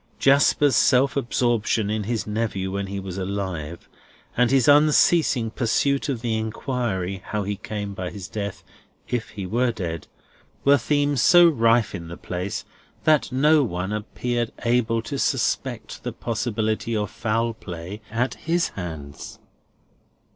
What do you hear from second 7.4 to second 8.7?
he came by his death,